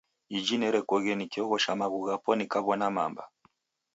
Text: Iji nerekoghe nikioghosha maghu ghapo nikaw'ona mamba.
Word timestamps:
Iji 0.37 0.55
nerekoghe 0.57 1.13
nikioghosha 1.17 1.71
maghu 1.79 1.99
ghapo 2.07 2.29
nikaw'ona 2.35 2.87
mamba. 2.95 3.23